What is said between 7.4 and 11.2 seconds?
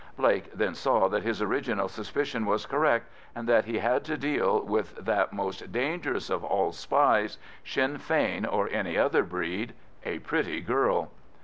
Sinn Fein or any other breed—a pretty girl.